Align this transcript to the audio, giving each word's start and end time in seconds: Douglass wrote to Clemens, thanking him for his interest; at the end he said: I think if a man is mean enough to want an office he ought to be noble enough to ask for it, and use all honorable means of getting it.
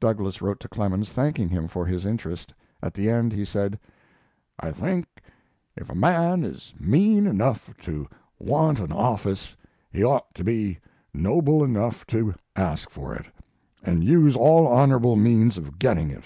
Douglass 0.00 0.40
wrote 0.40 0.58
to 0.60 0.68
Clemens, 0.70 1.10
thanking 1.12 1.50
him 1.50 1.68
for 1.68 1.84
his 1.84 2.06
interest; 2.06 2.54
at 2.82 2.94
the 2.94 3.10
end 3.10 3.30
he 3.34 3.44
said: 3.44 3.78
I 4.58 4.70
think 4.72 5.04
if 5.76 5.90
a 5.90 5.94
man 5.94 6.44
is 6.44 6.72
mean 6.80 7.26
enough 7.26 7.70
to 7.82 8.08
want 8.38 8.80
an 8.80 8.90
office 8.90 9.54
he 9.92 10.02
ought 10.02 10.34
to 10.36 10.44
be 10.44 10.78
noble 11.12 11.62
enough 11.62 12.06
to 12.06 12.34
ask 12.56 12.88
for 12.88 13.14
it, 13.14 13.26
and 13.82 14.02
use 14.02 14.34
all 14.34 14.66
honorable 14.66 15.16
means 15.16 15.58
of 15.58 15.78
getting 15.78 16.08
it. 16.10 16.24